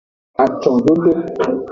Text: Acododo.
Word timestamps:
Acododo. 0.43 1.11